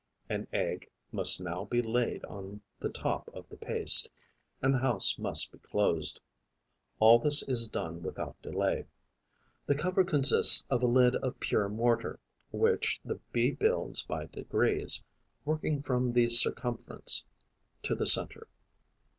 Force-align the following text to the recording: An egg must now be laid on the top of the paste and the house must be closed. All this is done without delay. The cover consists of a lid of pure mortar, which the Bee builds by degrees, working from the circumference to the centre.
An 0.29 0.47
egg 0.51 0.89
must 1.11 1.39
now 1.39 1.65
be 1.65 1.79
laid 1.79 2.25
on 2.25 2.61
the 2.79 2.89
top 2.89 3.29
of 3.35 3.47
the 3.49 3.55
paste 3.55 4.09
and 4.59 4.73
the 4.73 4.79
house 4.79 5.15
must 5.19 5.51
be 5.51 5.59
closed. 5.59 6.19
All 6.99 7.19
this 7.19 7.43
is 7.43 7.67
done 7.67 8.01
without 8.01 8.41
delay. 8.41 8.85
The 9.67 9.77
cover 9.77 10.03
consists 10.03 10.65
of 10.71 10.81
a 10.81 10.87
lid 10.87 11.17
of 11.17 11.39
pure 11.39 11.69
mortar, 11.69 12.19
which 12.51 12.99
the 13.05 13.19
Bee 13.31 13.51
builds 13.51 14.01
by 14.01 14.25
degrees, 14.25 15.03
working 15.45 15.83
from 15.83 16.13
the 16.13 16.31
circumference 16.31 17.23
to 17.83 17.93
the 17.93 18.07
centre. 18.07 18.47